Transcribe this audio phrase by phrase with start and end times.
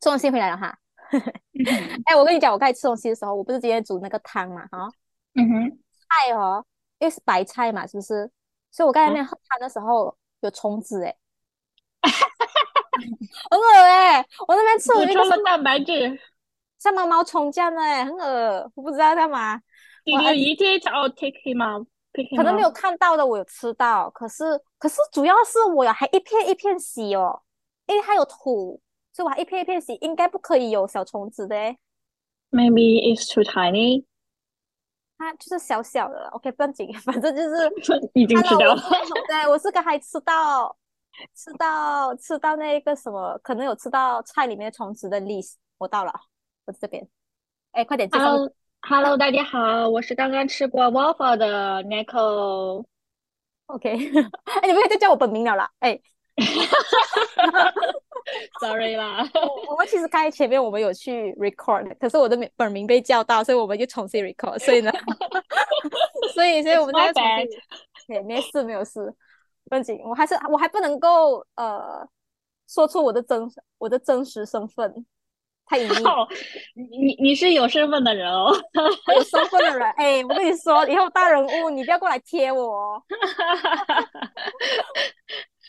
[0.00, 0.78] 吃东西回来了哈。
[1.10, 1.20] 嗯
[2.06, 4.88] 哎，我跟你讲，我刚才吃东西的时候，我不是今天煮那个汤嘛，哈，
[5.34, 5.78] 嗯哼，
[6.08, 6.64] 菜哦，
[6.98, 8.30] 因为是白菜嘛，是不是？
[8.70, 11.16] 所以我刚才啊那喝汤的时候有虫子，哎，
[13.50, 16.20] 很恶哎、我那边吃我补充了蛋白质。
[16.78, 19.56] 像毛毛虫这样的哎、很恶，我不知道干嘛。
[20.04, 21.88] Did 我 you 还 eat it or take him out?
[22.12, 24.44] Pick 可能没有看到的，我有吃到，可是
[24.78, 27.42] 可是主要是我呀还一片一片洗哦，
[27.86, 28.80] 因为它有土，
[29.18, 31.76] 所以我还一片一片洗，应该不可以有小虫子的诶
[32.52, 34.04] ，Maybe it's too tiny.
[35.18, 37.68] 它就是小小的，OK，不要紧， 反正就是
[38.14, 38.80] 已经吃掉了。
[39.26, 40.76] 对，我是刚才吃到
[41.34, 46.12] 吃到吃到那个什么，可能有吃到菜里面虫子的 list，我到了，
[46.66, 47.04] 我在这边，
[47.72, 52.84] 哎，快点介绍 Hello, Hello，大家好，我是刚刚吃过 waffle 的 Nico。
[53.66, 56.00] ，OK，哎，你不可以再叫我本名了啦，哎。
[58.60, 59.28] Sorry 啦。
[59.34, 64.58] 我我们其实刚才前面我们有去 record，可是我的名本名被叫到，所以我们就重新 record。
[64.64, 64.92] 所以呢，
[66.34, 67.48] 所以所以我们在重新，
[68.06, 69.14] 对，没事没有事，
[69.68, 72.06] 不用紧，我还是我还不能够呃
[72.68, 75.06] 说出我的真我的真实身份，
[75.66, 76.28] 太隐秘了，哦，
[76.74, 78.52] 你你是有身份的人哦。
[79.14, 83.02] 有身份的人，哎，我跟你说，以后大人物你不要过来贴我哦。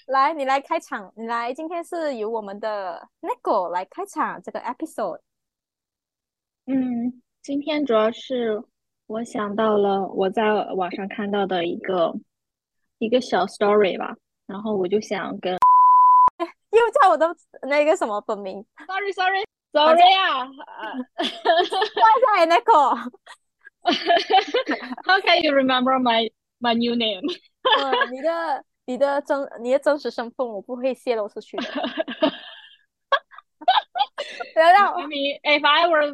[0.10, 5.20] 来，你来开场，你来，今天是由我们的 Nico 来开场这个 episode。
[6.66, 8.64] 嗯，今天主要是
[9.06, 12.12] 我想到了我在网上看到的一个
[12.98, 14.16] 一个小 story 吧，
[14.48, 15.54] 然后我就想跟
[16.72, 17.28] 又叫我的
[17.68, 20.42] 那个什么本名，，sorry sorry sorry 啊，
[20.82, 21.06] 呃
[22.26, 27.22] 在 Nico，How can you remember my my new name?
[27.78, 31.64] 呃，你的你的真你的真实身份我不会泄露出去的，
[34.56, 36.12] 不要让 I mean, if I was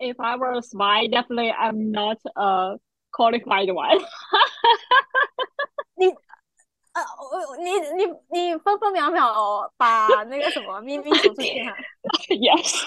[0.00, 2.78] if I were a spy, definitely I'm not a
[3.12, 4.00] qualified one.
[5.94, 11.76] 你呃我你你你分分秒秒把那个什么秘密说出去哈，
[12.34, 12.84] Yes.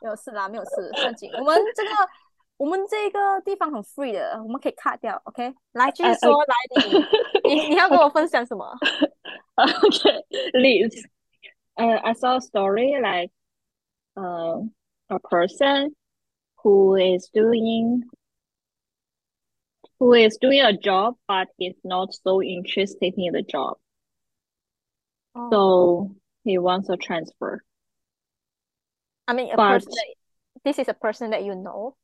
[0.00, 1.90] 没有事啦，没有事，正经，我们这个。
[2.63, 5.53] 我们这个地方很 free 的，我们可以 cut 掉，OK？
[5.71, 6.55] 来继续呃说，来
[7.45, 8.75] 你你你要跟我分享什么？
[9.55, 10.23] Okay,
[10.53, 11.05] Liz.
[11.75, 13.31] Uh, I saw a story like
[14.15, 14.61] uh,
[15.07, 15.95] a person
[16.61, 18.03] who is doing
[19.97, 23.77] who is doing a job but is not so interested in the job.
[25.33, 27.63] 哦 So he wants a transfer.
[29.27, 30.15] I mean, a But- person that,
[30.65, 31.95] this is a person that you know.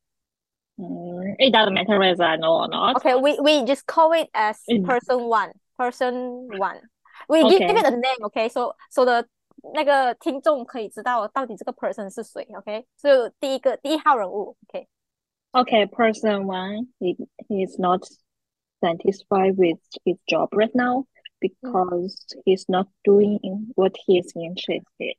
[0.80, 2.96] Mm, it doesn't matter whether I know or not.
[2.96, 4.84] Okay, we we just call it as Mm.
[4.84, 6.80] person one, person one.
[7.28, 7.78] We give, give Okay.
[7.78, 8.48] it a name, okay?
[8.48, 9.26] So so the
[9.74, 12.86] 那个听众可以知道到底这个 person 是谁，OK？
[12.96, 14.86] 所以第一个第一号人物，OK？
[15.52, 17.16] Okay, person one, he,
[17.48, 18.02] he is not
[18.82, 21.06] satisfied with his job right now
[21.40, 22.14] because
[22.44, 23.38] he's not doing
[23.74, 25.16] what he is interested.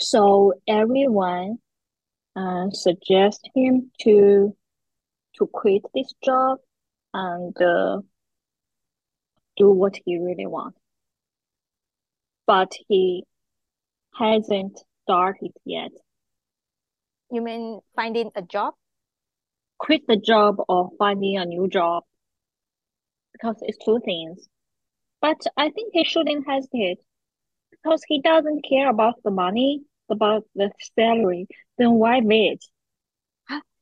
[0.00, 1.58] So everyone
[2.35, 4.55] uh, suggest him to
[5.37, 6.59] to quit this job
[7.13, 8.01] and uh,
[9.57, 10.79] do what he really wants.
[12.45, 13.23] But he
[14.17, 15.91] hasn't started yet.
[17.31, 18.75] You mean finding a job?
[19.83, 22.03] quit the job or finding a new job
[23.33, 24.47] because it's two things.
[25.21, 26.99] But I think he shouldn't hesitate
[27.71, 31.47] because he doesn't care about the money, about the salary.
[31.76, 32.64] Then why wait?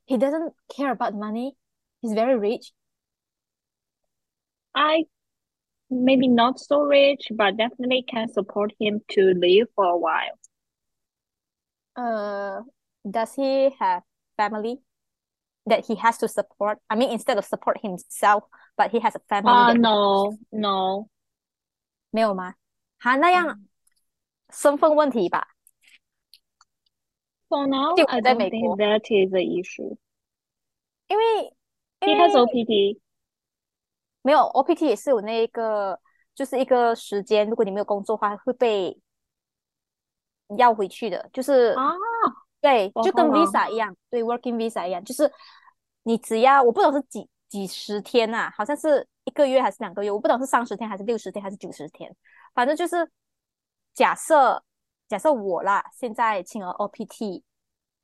[0.07, 1.57] He doesn't care about money.
[2.01, 2.73] He's very rich.
[4.73, 5.07] I
[5.91, 10.39] maybe not so rich, but definitely can support him to live for a while.
[11.97, 12.63] Uh,
[13.09, 14.03] does he have
[14.37, 14.79] family
[15.65, 16.79] that he has to support?
[16.89, 18.45] I mean, instead of support himself,
[18.77, 21.09] but he has a family Uh, that no, no.
[22.11, 22.55] 没有吗？
[22.99, 23.67] 哈，那样
[24.51, 25.49] 身份问题吧。
[27.52, 29.98] For now, 就 I don't 美 think 国，that is the issue.
[31.10, 31.54] 因为
[32.00, 33.02] 因 He has OPT.
[34.22, 36.00] 没有 OPT 也是有那个，
[36.34, 38.98] 就是一个时间，如果你没有工作的话，会被
[40.58, 41.92] 要回去的，就是啊，
[42.62, 45.30] 对，就跟哦 Visa 一样，对，Working Visa 一样，就是
[46.04, 52.16] 你只要我不懂是几几十天呐、好像是一个月还是两个月，我不懂是三十天还是六十天还是九十天，
[52.54, 53.12] 反正就是
[53.94, 54.64] 假设
[55.12, 57.44] 假设我啦，现在请了 OPT，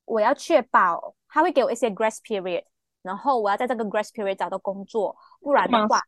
[0.03, 2.65] 我要确保他会给我一些 grace period，
[3.01, 6.01] 然后我要在这个 grace period 找到工作，不然的话，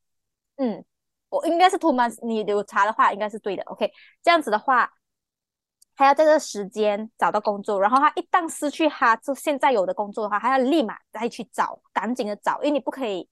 [0.58, 0.84] 嗯，
[1.30, 3.90] 我应该是 two months，你有查的话应该是对的，OK，
[4.22, 4.92] 这样子的话，
[5.96, 13.26] 他要在这个时间找到工作，然后他一旦失去他就现在有的工作的话，他要立马再去找，赶紧的找，因为你不可以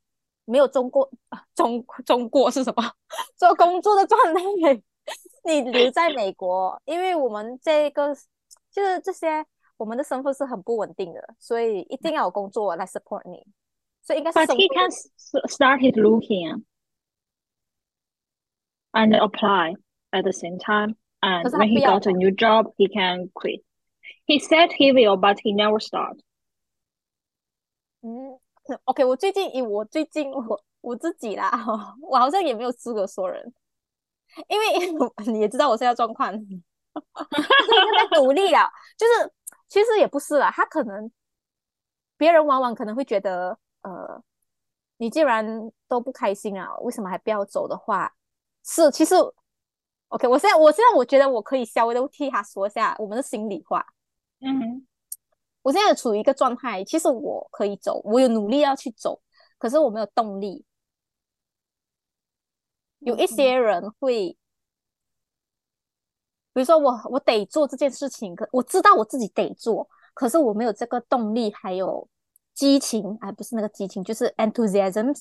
[0.46, 1.12] 没有中国
[1.54, 2.94] 中中国是什么？
[3.36, 4.82] 做工作的状态，
[5.45, 8.15] 你留在美国，因为我们这个
[8.71, 9.45] 就是这些
[9.77, 13.45] 我们的身份是很不稳定的，所以一定要有工作来 support 你，
[14.03, 14.91] 所以应该是 But he can
[15.49, 16.65] start his looking
[18.93, 19.77] and apply
[20.11, 20.97] at the same time.
[21.21, 23.63] And when he got a new job, he can quit.
[24.27, 26.19] He said he will, but he never start.
[28.03, 28.39] 嗯，
[28.85, 31.51] OK，我最近以我最近我我自己啦，
[32.01, 33.53] 我好像也没有资格说人，
[34.48, 34.66] 因为
[35.32, 39.32] 你也知道我现在状况，在努力了，就是
[39.68, 41.12] 其实也不是啦，他可能
[42.18, 44.24] 别人往往可能会觉得，呃，
[44.98, 45.46] 你既然
[45.88, 48.14] 都不开心啊，为什么还不要走的话，
[48.64, 49.16] 是其实。
[50.10, 53.86] OK，我现在我现在我觉得我可以稍微的替他说一下我们的心里话。
[54.40, 54.88] 嗯，
[55.62, 59.20] 我现在处于一个状态，其实我可以走，我有努力要去走，
[59.58, 60.64] 可是我没有动力。
[63.00, 64.38] 有一些人会，
[66.54, 72.08] 比如说我我得做这件事情，可我知道我自己得做，可是我没有这个动力，还有
[72.54, 75.16] 激情，哎，不是那个激情，就是 enthusiasm，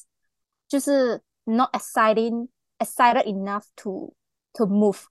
[0.68, 4.14] 就是 not exciting excited enough to。
[4.58, 5.02] To move，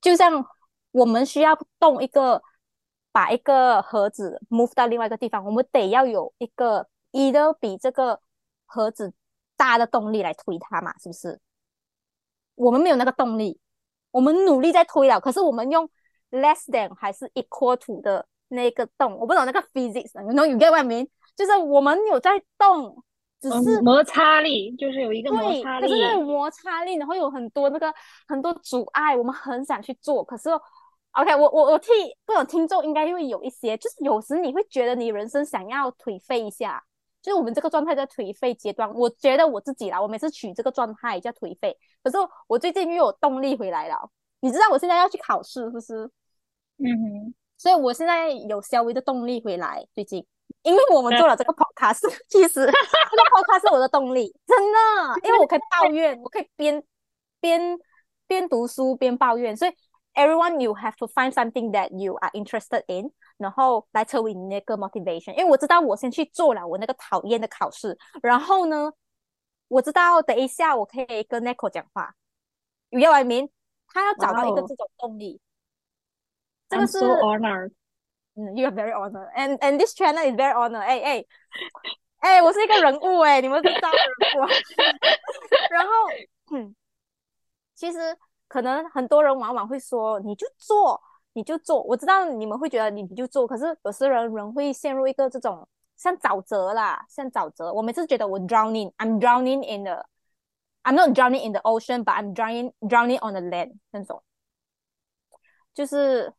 [0.00, 0.42] 就像
[0.90, 2.42] 我们需要动一个，
[3.12, 8.18] 把一个盒子 move 到另外一个地方，我们得要有一个 either 比这个
[8.64, 9.12] 盒子
[9.54, 11.38] 大的动力来推它嘛，是不是？
[12.56, 13.60] 我们没有那个动力，
[14.10, 15.88] 我们努力在推了，可是我们用
[16.32, 21.08] less than 还是 equal to 的那个动，我不懂那个 physics，you know you get what I mean？
[21.36, 23.02] 就是我们有在动。
[23.38, 27.92] 只是摩擦力，就是有一个摩擦力，可是那种摩擦力，然后有很多那个
[28.26, 30.48] 很多阻碍，我们很想去做，可是
[31.12, 31.88] ，OK，我我我替
[32.24, 36.82] 各种听众应该会有一些，就是有时你会觉得你人生想要颓废一下，
[37.26, 44.08] 就是我们这个状态叫颓废阶段，我觉得我自己啦，我每次取这个状态叫颓废，可是我最近又有动力回来了，
[44.38, 46.08] 你知道我现在要去考试，是不是？
[46.78, 50.24] 嗯哼，所以我现在有稍微的动力回来，最近。
[50.62, 52.00] 因为我们做了这个 podcast，
[52.30, 56.80] 其实这个 podcast 是我的动力，真的，因为我可以抱怨，我可以边
[57.40, 57.76] 边
[58.28, 59.72] 边读书边抱怨，所以
[60.14, 65.32] everyone you have to find something that you are interested in，然后来成为你那个 motivation。
[65.32, 68.92] 因为我知道我先去做了我那个讨厌的考试，然后呢，
[69.68, 72.14] 我知道等一下我可以跟 Nico 讲话，
[72.90, 73.48] 有外明
[73.88, 75.40] 他要找到一个这种动力，
[76.68, 77.72] 这个是 honor，嗯。
[78.54, 80.80] You are very honored, and and this channel is very honored.
[80.80, 81.24] 哎哎
[82.18, 84.46] 哎，我是一个人物哎，你们知道人物。
[85.72, 85.90] 然后，
[86.52, 86.76] 嗯，
[87.74, 87.98] 其实
[88.46, 91.00] 可能很多人往往会说，你就做，
[91.36, 91.82] 你就做。
[91.82, 97.70] 我知道你们会觉得你就做，可是有时人人会陷入一个这种像沼泽啦，像沼泽。
[97.70, 100.06] 我每次觉得我 drowning, I'm drowning in the,
[100.82, 104.22] I'm not drowning in the ocean, but I'm drowning drowning on the land 那种，
[105.74, 106.32] 就是。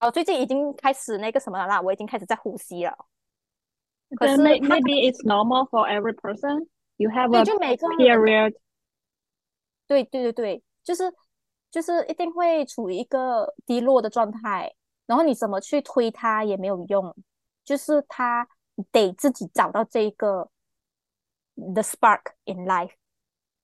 [0.00, 3.06] 哦，最近已经开始那个什么了啦，我已经开始在呼吸了。
[4.16, 6.66] 可是 maybe it's normal for every person.
[6.96, 8.54] You have a period.
[9.86, 11.12] 对对对对，就是
[11.70, 14.74] 就是一定会处于一个低落的状态，
[15.06, 17.14] 然后你怎么去推它也没有用，
[17.64, 18.48] 就是他
[18.90, 20.50] 得自己找到这个
[21.54, 22.92] the spark in life。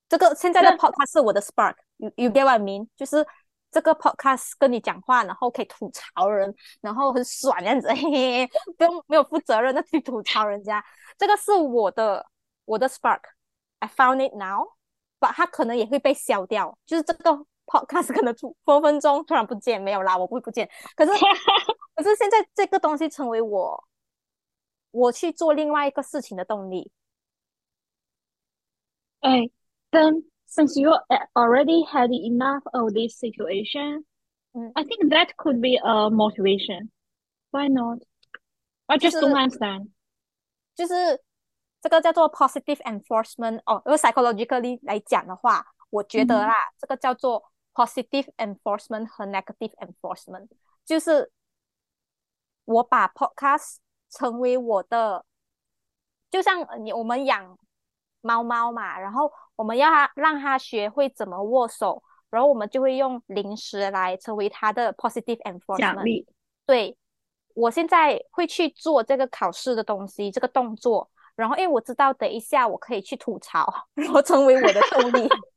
[0.09, 2.89] 这个现在的 podcast 是我的 spark，you you get what I mean？
[2.97, 3.27] 就是。
[3.69, 10.83] 这个 podcast 跟你讲话，然后可以吐槽人，然后很爽这样子，嘿嘿，不用没有负责任的去吐槽人家。
[11.19, 12.25] 这个是我的
[12.65, 14.67] 我的 spark，I found it now，
[15.19, 20.69] 把它可能也会被消掉，就是这个 podcast 可能分分钟突然不见，没有啦，我不会不见。
[20.95, 21.13] 可是
[21.95, 23.85] 可是现在这个东西成为我
[24.93, 26.91] 我去做另外一个事情的动力。
[29.21, 29.51] 哎
[29.91, 30.25] ，then。
[30.49, 30.97] since you
[31.35, 34.05] already had enough of this situation,
[34.55, 34.71] mm.
[34.75, 36.91] I think that could be a motivation.
[37.51, 37.99] Why not?
[38.87, 39.91] I just don't understand.
[40.75, 40.95] 就是
[41.83, 47.43] 这个叫做 positive enforcement 哦，因为 psychologically 来讲的话，我觉得啦，嗯、这个叫做
[47.77, 50.49] positive enforcement 和 negative enforcement，
[50.87, 51.31] 就是
[52.65, 53.77] 我把 podcast
[54.09, 55.27] 成为我的，
[56.31, 57.59] 就像你我们养
[58.23, 66.27] 猫猫嘛，然后我们要它让它学会怎么握手，然后我们就会用零食来成为它的 positive enforcement 奖励。
[66.65, 66.97] 对，
[67.55, 75.29] 我现在会去做这个考试的东西，这个动作，然后因为我知道等一下我可以去吐槽，然后成为我的动力，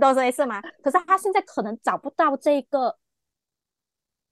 [0.00, 0.60] 懂这意思吗？
[0.82, 2.98] 可是他现在可能找不到这个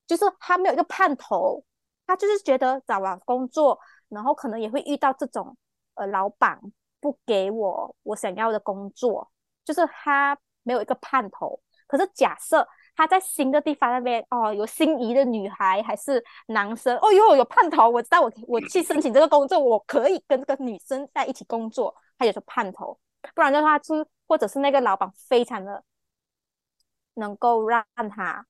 [0.06, 1.64] 就是他没有一个盼头，
[2.06, 3.78] 他就是觉得找完工作，
[4.08, 5.56] 然后可能也会遇到这种
[5.94, 6.60] 呃老板
[7.00, 9.30] 不给我我想要的工作，
[9.64, 11.60] 就是他没有一个盼头。
[11.86, 12.66] 可是假设
[12.96, 22.98] 他在新的地方那边哦，有心仪的女孩还是男生，哦哟有盼头，我知道我我去申请这个工作，我可以跟这个女生在一起工作，他有个盼头。
[23.34, 25.84] 不然的话，就或者是那个老板非常的
[27.16, 28.46] 能够让他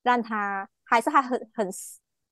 [0.00, 1.68] 让他还是他很很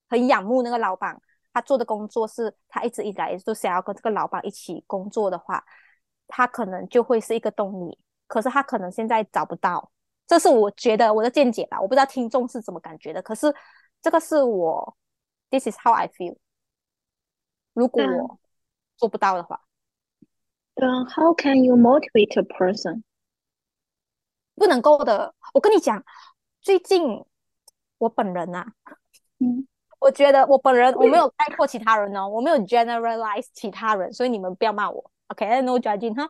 [0.09, 1.21] 很仰慕那个老板，
[1.53, 5.63] 他做的工作是他一直以来都想要跟这个老板一起工作的话，
[6.29, 7.99] 他可能就会是一个动力。
[8.27, 9.93] 可是他可能现在找不到。
[10.27, 13.21] 这是我觉得我的见解吧，我不知道听众是怎么感觉的。
[13.21, 13.55] 可是
[14.01, 14.97] 这个是我
[15.51, 16.39] ，This is how I feel。
[17.75, 18.41] 如果我
[18.97, 19.61] 做不到的话，
[20.77, 23.03] 嗯，How can you motivate a person？
[24.55, 25.35] 不能够的。
[25.53, 26.03] 我跟你讲，
[26.63, 27.25] 最近
[27.99, 28.73] 我本人啊，
[29.39, 29.69] 嗯，
[29.99, 35.11] 我觉得我本人我没有概括其他人哦，我没有 generalize 其他人，所以你们不要骂我。
[35.29, 36.29] OK，no judging 哈，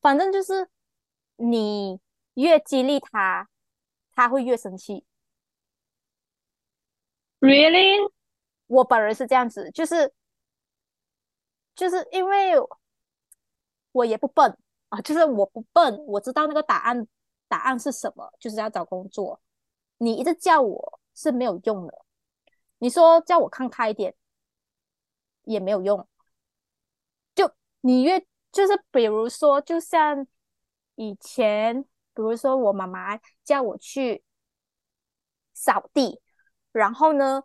[0.00, 0.68] 反正就是
[1.36, 2.00] 你。
[2.36, 3.48] 越激励他，
[4.14, 5.06] 他会越生气。
[7.40, 8.12] Really？
[8.66, 10.12] 我本人是这样子，就是
[11.74, 12.52] 就是因为
[13.96, 14.56] 我也不笨
[14.88, 17.06] 啊，就是我不笨，我知道那个答案
[17.48, 19.40] 答案是什么，就是要找工作。
[19.98, 22.04] 你一直叫我是没有用的，
[22.78, 24.14] 你说叫我看开一点
[25.44, 26.06] 也没有用。
[27.34, 27.50] 就
[27.80, 28.20] 你越
[28.52, 30.26] 就是比如说，就像
[30.94, 31.84] 以前。
[32.16, 34.24] 比如说，我妈妈叫我去
[35.52, 36.18] 扫地，
[36.72, 37.42] 然后呢，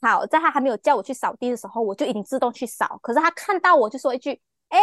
[0.00, 2.98] 好，在她还没有叫我去扫地的时候，我就已经自动去扫。
[3.02, 4.40] 可是她看到我就说一句
[4.72, 4.80] ：“哎，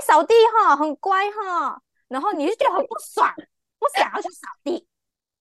[0.00, 3.32] 扫地哈，很乖哈。”然后你就觉得很不爽，
[3.78, 4.86] 不想要去扫地，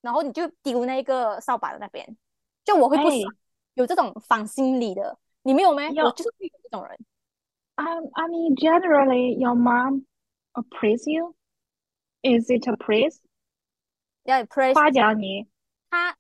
[0.01, 2.17] 然后你就丢那个扫把的那边，
[2.63, 3.35] 就我会不爽，
[3.73, 5.87] 有这种反心理的，你没有没？
[5.87, 6.97] 我就是有这种人。
[7.75, 10.05] I I mean, generally, your mom
[10.53, 11.33] appraise you.
[12.21, 13.17] Is it a praise？
[14.23, 15.47] 要 praise 夸奖你？
[15.89, 16.15] 他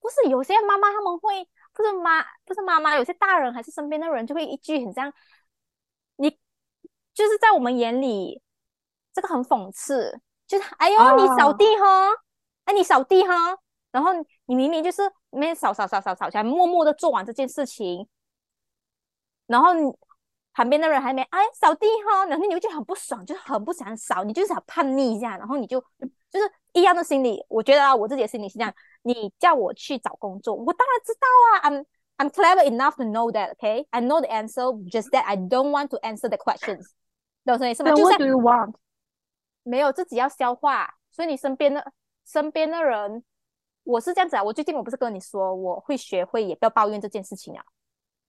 [0.00, 5.12] 不是有些妈妈他们会不是妈不是妈妈，有些大人还是身边的人就会一句很像你，
[7.14, 8.42] 就是在我们眼里
[9.12, 12.10] 这个很讽刺，就是哎呦你扫地哈，
[12.64, 13.34] 哎你扫地哈，
[13.92, 14.12] 然后
[14.46, 18.08] 你明明就是没扫扫扫扫扫起来，默默的做完这件事情，
[19.46, 19.92] 然后你。
[20.56, 25.80] 旁边的人还没哎扫地哈，然后你就很不爽，就是很不想扫，你就是想叛逆一下，然后你就
[26.30, 27.44] 就是一样的心理。
[27.48, 31.84] 我觉得啊，我自己的心理是这样：你叫我去找工作，我当然知道啊，I'm
[32.18, 33.88] I'm clever enough to know that, OK?
[33.90, 36.86] I know the answer, just that I don't want to answer the questions。
[37.44, 37.90] 懂什么意思吗？
[37.90, 38.74] 就是 What do you want？
[39.62, 41.92] 没有自己要消化，所以你身边的
[42.24, 43.24] 身边的人，
[43.82, 44.42] 我是这样子啊。
[44.42, 47.64] 我最近我不是跟你说，我会学会也不要抱怨这件事情啊。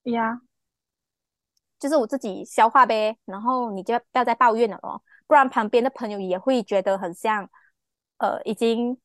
[0.03, 0.39] Yeah。
[1.77, 7.47] 就是我自己消化呗，然后你就不要再抱怨了哦，不然旁边的朋友也会觉得很像，
[8.17, 8.97] 呃，已经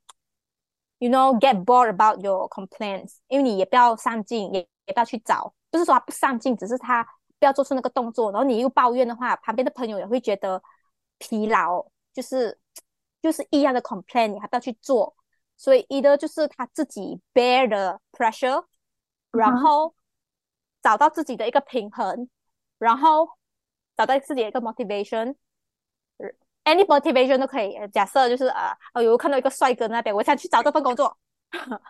[0.99, 7.07] ，you know get bored about your complaints，因为你也不要上进，也也不要去找，不是说他不上进，只是他
[7.40, 10.62] 不要做出那个动作，然后你又抱怨的话，旁边的朋友也会觉得
[11.18, 12.56] 疲劳，就是
[13.20, 15.16] 就是一样的 complain，你还不要去做，
[15.56, 18.64] 所以一个就是他自己 bear the pressure，
[19.32, 19.92] 然后
[20.80, 22.28] 找到自己的一个平衡。
[22.78, 23.28] 然后
[23.94, 25.35] 找到自己的一个 motivation，any
[26.87, 27.76] motivation 都可以。
[27.92, 31.14] 假设就是啊，哦，有看到一个帅哥那边，我想去找这份工作。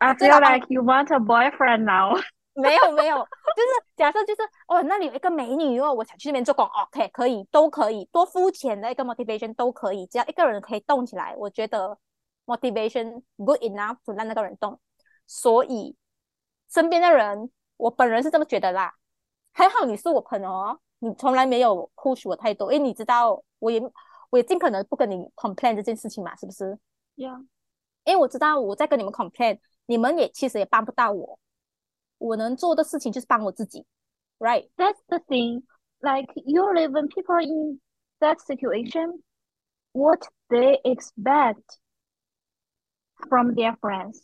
[0.00, 2.18] I feel like you want a boyfriend now。
[2.60, 6.64] 没有没有，就是 假设就是哦，那里有一个美女哦，我想去那边做工。
[6.66, 11.98] OK，可以，都可以，多肤浅的一个 motivation 都可以，只要一个人可以动起来，我觉得
[12.46, 14.78] motivation good enough to 让那个人动。
[15.26, 15.96] 所以
[16.68, 18.94] 身边的人，我本人是这么觉得啦。
[19.52, 23.80] 还好你是我朋友哦，你从来没有 push 我太多，因为你知道，我也
[24.30, 26.78] 我也尽可能不跟你 complain 这件事情嘛，是不是
[27.16, 27.44] ？Yeah，
[28.04, 31.38] 因为我知道我在跟你们 complain，你们也其实也帮不到我，
[32.19, 33.85] 我能做的事情就是帮我自己，
[34.39, 35.63] right？That's the thing.
[36.01, 37.79] Like you live when people in
[38.19, 39.23] that situation,
[39.93, 41.79] what they expect
[43.29, 44.23] from their friends.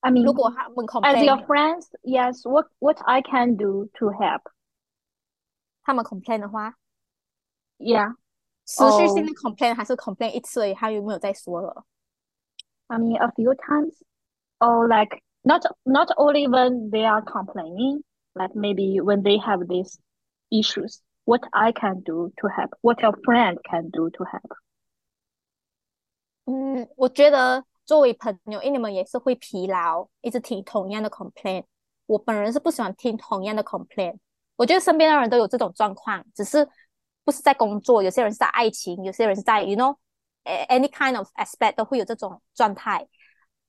[0.00, 4.42] I mean, 如果他们 complain as your friends, yes, what what I can do to help.
[5.82, 6.74] 他们 complain 的话，
[7.78, 8.14] Yeah，
[8.64, 11.84] 持续性的 complain 还是 complain 一次而已，他有没有再说了？
[12.86, 14.02] I mean a few times,
[14.58, 18.02] or like not not only when they are complaining,
[18.34, 19.98] like maybe when they have these
[20.50, 21.00] issues.
[21.24, 22.70] What I can do to help?
[22.80, 24.56] What your friend can do to help?
[26.46, 31.64] 嗯，我觉得 作为朋友，因为你们也是会疲劳，一直听同样的 complaint。
[32.06, 34.18] 我本人是不喜欢听同样的 complaint。
[34.56, 36.66] 我觉得身边的人都有这种状况，只是
[37.22, 39.96] 不是在工作，有些人是在爱情，有些人是在 you know
[40.44, 43.06] any kind of aspect 都会有这种状态。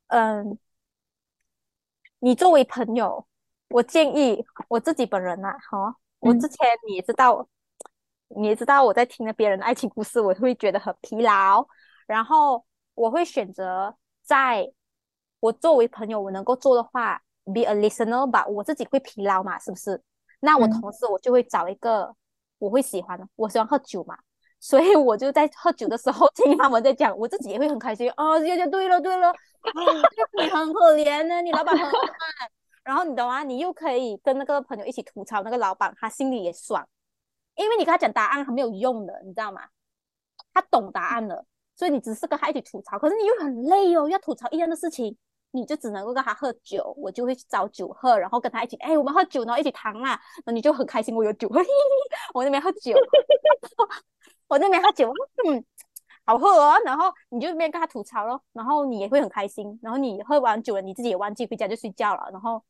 [0.08, 0.58] 嗯，
[2.19, 3.27] 你作为朋友，
[3.69, 7.47] 我建议我自己本人呐，哈，我之前你也知道，
[8.29, 11.67] 你也知道我在听了别人的爱情故事，我会觉得很疲劳，
[12.07, 14.73] 然后我会选择在
[15.41, 20.03] 我作为朋友我能够做的话，be a listener 吧，我自己会疲劳嘛，是不是？
[20.41, 22.15] 那我同时我就会找一个
[22.59, 24.19] 我会喜欢的，我喜欢喝酒嘛，
[24.59, 29.33] 所以我就在喝酒的时候听他们在讲，我自己也会很开心啊，姐姐对了对了，
[30.39, 31.93] 你很可怜呢，你老板很烂，
[32.83, 33.43] 然后你懂吗？
[33.43, 36.87] 你又可以跟那个朋友一起吐槽那个老板，他心里也爽，
[37.55, 39.63] 因为你跟他讲答案还没有用的，你知道吗？
[40.53, 41.45] 他懂答案了，
[41.77, 45.17] 所以你只是跟他一起吐槽，可是你又很累哦，要吐槽一样的事情。
[45.53, 51.61] 你就只能够跟他喝酒，我就会去找酒喝，然后跟他一起，哎，我们喝酒，然后一起谈啦，那你就很开心，我有酒喝，
[52.35, 52.95] 我那边喝酒，
[54.49, 55.11] 我那边喝酒，
[55.49, 55.65] 嗯，
[56.25, 62.63] 好喝哦，然后你就那边跟他吐槽咯，然后你也会很开心，然后你喝完酒了，你自己也忘记回家就睡觉了，然后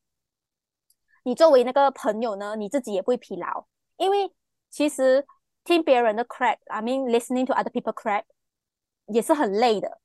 [1.25, 3.67] 你作为那个朋友呢，你自己也不会疲劳，
[3.97, 4.33] 因为
[4.71, 5.27] 其实
[5.65, 8.23] 听别人的 crap，I mean listening to other people crap
[9.07, 10.01] 也是很累的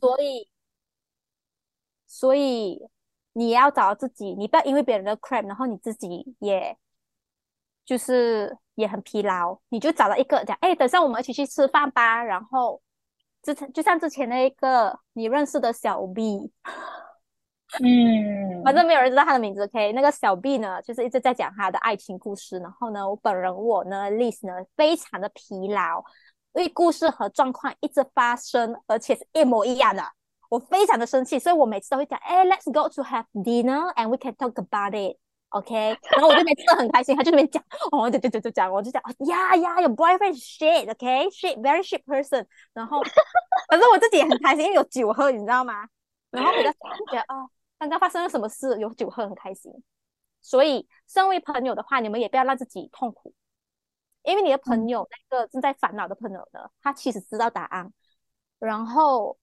[0.00, 0.48] 所以。
[2.06, 2.80] 所以
[3.32, 6.78] 你要找自己，你不要因为别人的 crap，然后你自己也
[7.84, 12.22] 就是也很疲劳，你就找到一个讲，哎，等下我们一起去吃饭吧。
[12.22, 12.80] 然后
[13.42, 16.52] 之前就像之前那个你认识的小 B，
[17.82, 19.92] 嗯，反正没有人知道他的名字，OK？
[19.92, 22.58] 那个小 B 呢，就是一直在讲他的爱情故事。
[22.60, 26.04] 然后呢，我本人我呢，Liz 呢，非常的疲劳，
[26.54, 30.02] 因为故事和状况一直发生，而且是一模一样的。
[30.48, 35.74] 我非常的生气，所以我每次都会讲，哎，Let's go to have dinner and we can talk about it，OK？
[36.12, 42.46] 然后我就每次都很开心，他就那边讲，哦，对对对就讲，我就讲，哦，呀呀，your boyfriend shit，OK？shit，very shit person。
[42.72, 43.02] 然后，
[43.68, 45.88] 反正我自己也很开心，因为有酒喝，你知道吗？
[46.30, 46.78] 然后比较觉
[47.12, 48.78] 得， 哦，刚刚发生了什么事？
[48.78, 49.72] 有酒喝很开心。
[50.40, 53.32] 所以，身为朋友的话，你们也不要让自己痛苦，
[54.24, 57.92] 因为你的朋友那个正在烦恼的朋友呢，他其实知道答案，
[58.58, 59.38] 然后。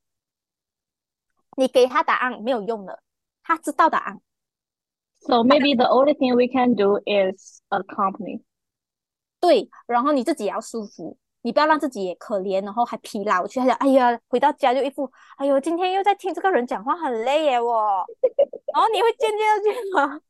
[1.58, 3.04] 你给他答案没有用的，
[3.44, 4.22] 他知道答案。
[5.20, 8.42] So maybe the only thing we can do is accompany。
[9.42, 18.06] 对，然后你自己也要舒服，你不要让自己也可怜，然后还疲劳去，还想哎呀，回到家就一副哎呦，今天又在听这个人讲话，很累耶我。
[18.74, 20.22] 然后你会渐渐的觉得，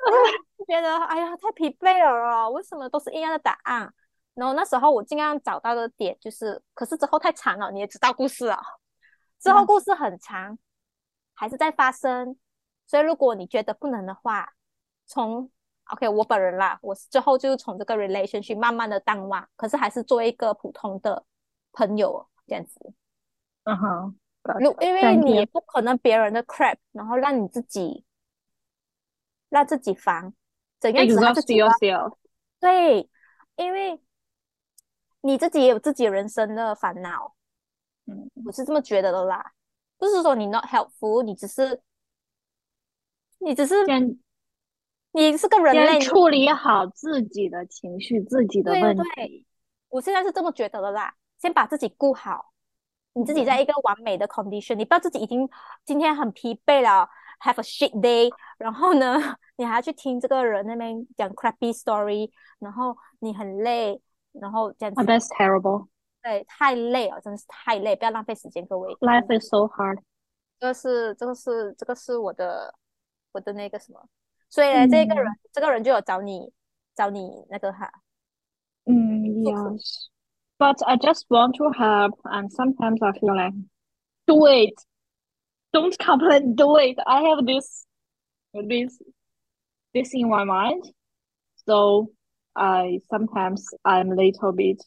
[0.66, 3.92] 觉得哎呀，太疲惫了哦，为什么都是一样的答案？
[4.40, 8.58] 然后那时候我尽量找到的点就是，可是之后太长了，你也知道故事啊，
[9.38, 10.58] 之后故事很长。
[11.32, 12.36] 还是在发生，
[12.86, 14.52] 所以如果你觉得不能的话，
[15.06, 15.50] 从
[15.84, 21.24] OK 我本人啦，我之后就是从这个 relationship 慢慢的淡忘，可是还是做一个普通的
[21.72, 22.92] 朋友这样子。
[23.64, 24.18] 嗯哼，
[24.60, 28.04] 如因为你也不可能别人的 crap，然后让你自己
[29.48, 30.34] 让自己烦，
[30.78, 31.54] 怎样子让自己
[32.60, 33.08] 对，
[33.56, 33.98] 因为
[35.22, 37.34] 你自己也有自己人生的烦恼，
[38.06, 39.52] 嗯，我是这么觉得的啦。
[39.98, 41.82] 不是说你 not helpful，你只是，
[43.38, 43.74] 你只是，
[45.12, 49.46] 你是个人类，处理好自己的情绪，自己的问题。
[49.88, 52.52] 我现在是这么觉得的啦，先把自己顾好，
[53.12, 55.46] 你自己在一个完美的 condition，你不要自己已经
[55.84, 59.16] 今天很疲惫了，have a shit day，然后呢，
[59.56, 64.00] 你还要去听这个人那边讲 crappy story，然后你很累，
[64.33, 65.01] 然后这样子。
[65.03, 65.87] That's terrible.
[66.21, 68.93] 对，太累了，真的是太累，不要浪费时间，各位。
[68.95, 69.99] Life is so hard。
[70.59, 72.73] 这个是，这个是，这个是我的，
[73.31, 74.07] 我的那个什么，
[74.49, 76.51] 所以呢，这个人，这个人就有找你，
[76.95, 77.91] 找你那个哈。
[78.85, 83.53] 嗯，Yes。But I just want to help, and sometimes I feel like,
[84.25, 84.73] do it.
[85.73, 86.55] Don't complain.
[86.55, 86.97] Do it.
[87.05, 87.85] I have this,
[88.53, 88.97] this,
[89.93, 90.93] this in my mind.
[91.67, 92.13] So
[92.60, 94.84] I sometimes I'm little bit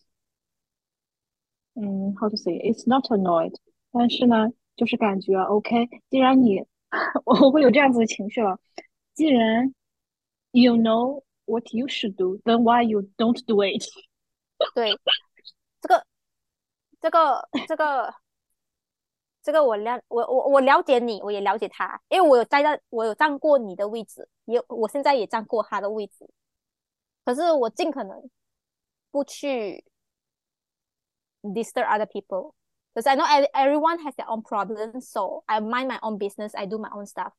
[1.73, 3.55] 嗯，how to say it's not annoyed，
[3.91, 5.89] 但是呢，就是感觉 OK。
[6.07, 6.63] 既然你
[7.25, 8.59] 我会有这样子的情绪了，
[9.15, 9.73] 既然
[10.51, 13.83] you know what you should do，then why you don't do it？
[14.75, 14.95] 对，
[15.81, 16.05] 这个
[17.01, 18.13] 这个这个
[19.41, 26.29] 这个我了我我我了解你，我也了解他，因为我有站在我有站过你的位置，也我现在也站过他的位置，
[27.25, 28.29] 可是我尽可能
[29.11, 29.83] 不去。
[31.45, 36.55] disturb other people，Because I know everyone has their own problems, so I mind my own business,
[36.55, 37.33] I do my own stuff.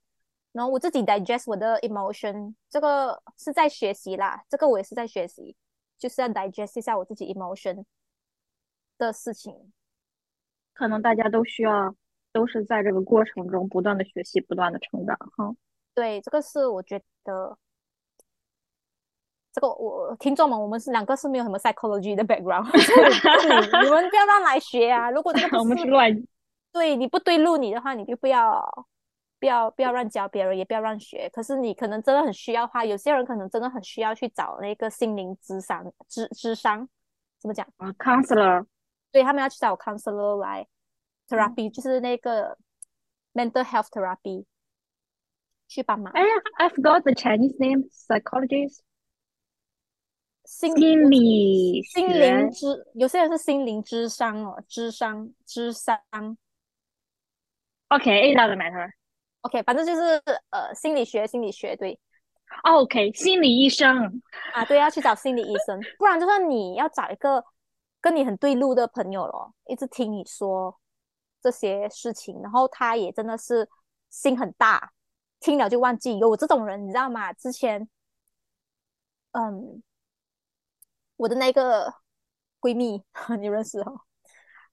[0.53, 5.57] 然后我自己 digest 我的 emotion，这个是在学习啦，这个我也是在学习，
[5.97, 7.87] 就是要 digest 一下我自己 emotion
[8.99, 9.73] 的事情。
[10.75, 11.97] 可能大家都需要，
[12.31, 15.57] 都是在这个过程中不断的学习，不断的成长，哈。
[15.95, 17.57] 对，这个是我觉得，
[19.55, 22.67] 这个我听众们，我们是两个是没有什么 psychology 的 background，
[23.85, 25.11] 你们不要乱来学啊！
[25.11, 26.13] 如果这个 我们是乱，
[26.73, 28.87] 对你不对路你的话，你就不要。
[29.41, 31.29] 不要不要乱教别人，也不要乱学。
[31.31, 36.89] 可是你可能真的很需要的话，有些人可能真的很需要去找那个心灵智商、智智商，
[37.39, 38.65] 怎么讲啊？counselor，
[39.13, 40.67] 对他们要去找 counselor 来
[41.29, 42.57] therapy，就是那个
[43.35, 44.47] mental health therapy
[45.69, 46.11] 去帮忙。
[46.15, 47.87] 哎呀，I forgot the Chinese name.
[47.91, 48.79] Psychologist，
[50.45, 50.75] 心
[51.11, 55.99] 理心灵之，有些人是心灵智商哦，智商智商。
[57.89, 58.91] OK，it doesn't matter.
[59.43, 61.99] OK，反正就是呃，心理学，心理学对。
[62.63, 67.45] OK，心理医生啊，对，要去找心理医生，不然就算你要找一个
[68.01, 70.79] 跟你很对路的朋友咯，一直听你说
[71.43, 73.69] 这些事情，然后他也真的是
[74.09, 74.93] 心很大，
[75.41, 76.19] 听了就忘记。
[76.19, 77.33] 有我这种人，你知道吗？
[77.33, 77.89] 之前，
[79.33, 79.83] 嗯，
[81.17, 81.95] 我的那个
[82.61, 83.03] 闺蜜，
[83.39, 84.01] 你认识哦？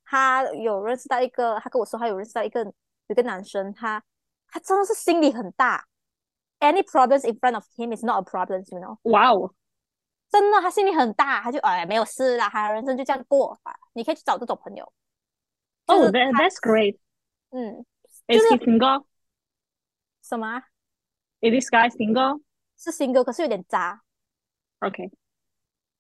[0.05, 2.63] 她有认识到一个，她跟我说，她有认识到一个
[3.07, 4.03] 有个男生，他。
[4.53, 5.87] 他真的是心里很大
[6.59, 8.97] ，any problems in front of him is not a problem，you know？
[9.03, 9.53] 哇哦，
[10.29, 13.73] 真的，他心里很大，他就哎没有事啦，他人生就这样过吧。
[13.93, 14.83] 你可以去找这种朋友。
[15.87, 16.99] 哦，that that's great。
[17.51, 17.85] 嗯
[18.27, 19.05] ，is he single？
[20.21, 20.63] 什么
[21.39, 22.41] ？Is this guy single？
[22.77, 24.01] 是 single，可是有点渣。
[24.79, 25.11] OK，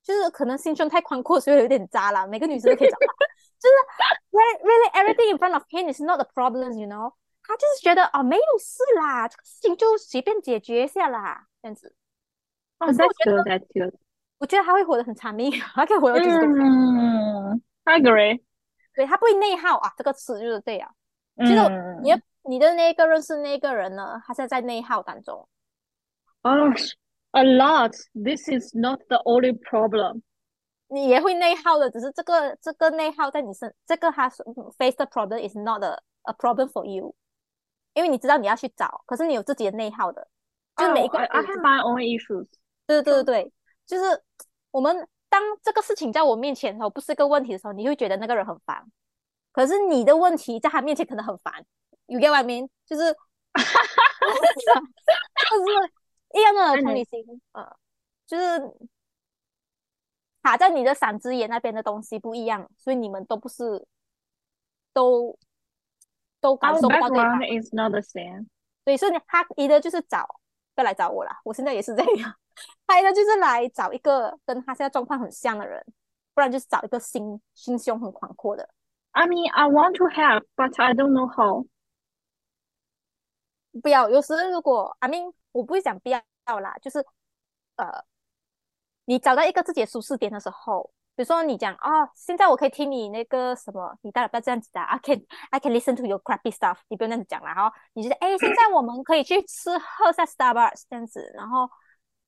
[0.03, 2.25] 就是可能心胸太宽阔，所以有点渣啦。
[2.25, 3.07] 每个女生都可以找他。
[3.61, 3.75] 就是
[4.31, 7.13] really everything in front of him is not a problem，you know？
[7.43, 11.95] 他就是觉得哦，没有事啦，这个事情就随便解决一下啦，这样子。
[12.79, 13.93] 哦，That's good, That's good。
[14.39, 16.63] 我觉得他会活得很长命，他可以活到九十多岁。
[16.63, 18.41] 嗯，I agree。
[18.95, 20.95] 对他不会内耗啊，这个词就是这样。
[21.37, 21.53] 其实
[22.01, 25.47] 你的你的那个认识那个人呢，他现在在内耗当中。
[26.41, 26.73] Oh,
[27.31, 27.95] a lot.
[28.13, 30.21] This is not the only problem.
[30.87, 34.29] 你也会内耗的，只是这个这个内耗在你身，这个他
[34.77, 37.15] face the problem is not a a problem for you.
[37.93, 40.27] 因为你知道你要去找，可是你有自己的内耗的，
[40.77, 41.17] 就每一个。
[41.17, 42.47] I have my own issues。
[42.85, 43.51] 对对对对，
[43.85, 44.21] 就是
[44.71, 48.85] 我们当这个事情在我面前的时候，不是一个问题的时候，你会觉得那个人很烦。
[49.53, 51.65] 可是你的问题在他面前可能很烦。
[52.07, 52.67] You get what I mean？
[52.85, 53.59] 就是，就
[55.65, 55.91] 是
[56.33, 57.77] 一样的同理心，呃，
[58.25, 58.59] 就是
[60.41, 63.85] 卡在你的嗓子眼那边的东西不一样，所以你们都不是
[64.93, 65.37] 都。
[66.41, 67.39] 都感受不到对方。
[67.43, 68.47] is not the same。
[68.83, 70.27] 对，所以他一个就是找，
[70.73, 71.39] 要来找我啦。
[71.43, 72.35] 我现在也是这样。
[72.87, 75.85] 他一个就是来找一个跟他现在状况很像的人，
[76.33, 78.67] 不然就是找一个心心胸很宽阔的。
[79.11, 81.67] I mean, I want to help, but I don't know how.
[83.83, 86.99] 不要，有时如果 I mean，我不会讲必要啦，就是
[87.75, 88.03] 呃，
[89.05, 90.91] 你找到一个自己的舒适点的时候。
[91.13, 94.79] 比如说你讲哦，现在我可以听你那个什么，你当然不要这样子的。
[94.79, 96.77] I can I can listen to your crappy stuff。
[96.87, 97.71] 你不用这样子讲了哈。
[97.93, 101.29] 你觉得哎，现在我们可以去吃喝下 Starbucks 这样子。
[101.35, 101.69] 然后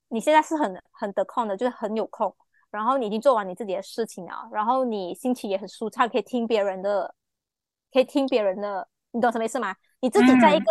[0.09, 2.35] 你现在是很很得空的，就是很有空。
[2.69, 7.15] 然后你已经做完你自己的事情了，然后你心情也很舒畅，可以听别人的，
[7.91, 8.87] 可以听别人的。
[9.11, 9.75] 你懂什么意思吗？
[10.01, 10.65] 你自己在一个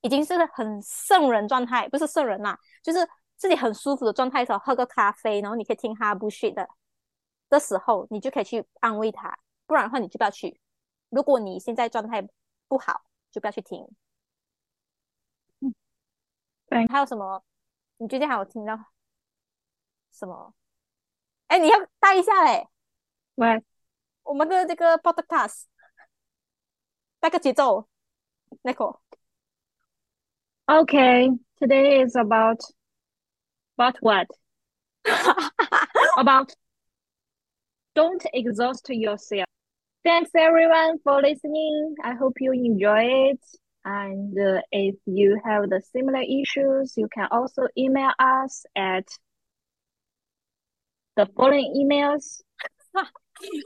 [0.00, 6.68] 已经是很圣人状态，不是圣人啦，就是自己很舒服的状态的时候，喝个咖啡，然后你可以听他不睡的。
[7.48, 10.60] 的时候，你就可以去安慰他，不然的话你就不要去。
[11.08, 12.20] 如果你现在状态
[12.68, 13.88] 不好，就不要去听。
[15.60, 15.74] 嗯，
[16.66, 16.86] 对。
[16.88, 17.42] 还有什么？
[17.96, 18.78] 你最近还有听到
[20.12, 20.54] 什么？
[21.46, 22.68] 哎，你要带一下嘞。
[23.36, 23.64] 喂，
[24.24, 25.64] 我们的这个 podcast
[27.18, 27.88] 带个节奏，
[28.62, 29.00] 那个。
[30.70, 31.30] Okay,
[31.62, 32.60] today is about
[33.78, 34.26] about what?
[36.18, 36.52] about
[37.94, 39.46] don't exhaust yourself.
[40.04, 41.94] Thanks everyone for listening.
[42.04, 43.40] I hope you enjoy it.
[43.86, 49.06] And uh, if you have the similar issues, you can also email us at
[51.16, 52.42] the following emails.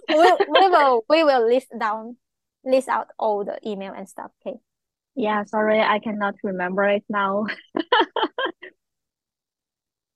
[0.09, 2.17] we, we will we will list down
[2.65, 4.31] list out all the email and stuff.
[4.47, 4.61] Okay.
[5.16, 7.46] Yeah, sorry, I cannot remember it now.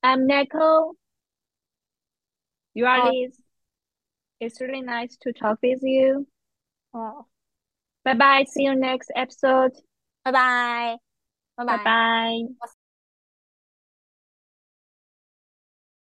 [0.03, 0.93] I'm Neko.
[2.73, 3.37] You are uh, Liz.
[4.39, 6.27] It's really nice to talk with you.
[6.93, 7.25] Oh,
[8.03, 8.45] Bye bye.
[8.47, 9.73] See you next episode.
[10.23, 10.99] 拜拜，
[11.55, 12.84] 拜拜拜。